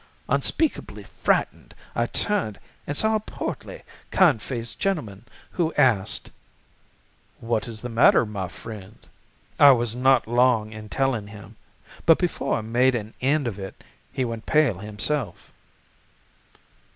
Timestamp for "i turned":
1.95-2.59